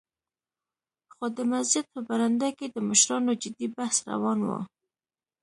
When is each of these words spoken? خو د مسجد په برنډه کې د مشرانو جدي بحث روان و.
خو 1.13 1.25
د 1.37 1.39
مسجد 1.51 1.85
په 1.93 1.99
برنډه 2.07 2.49
کې 2.57 2.67
د 2.69 2.77
مشرانو 2.89 3.31
جدي 3.41 3.67
بحث 3.75 3.97
روان 4.11 4.39
و. 4.47 4.49